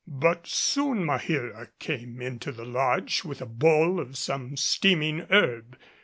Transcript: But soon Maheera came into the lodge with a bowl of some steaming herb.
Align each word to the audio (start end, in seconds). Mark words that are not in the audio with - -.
But 0.07 0.47
soon 0.47 1.05
Maheera 1.05 1.67
came 1.77 2.23
into 2.23 2.51
the 2.51 2.65
lodge 2.65 3.23
with 3.23 3.39
a 3.39 3.45
bowl 3.45 3.99
of 3.99 4.17
some 4.17 4.57
steaming 4.57 5.27
herb. 5.29 5.77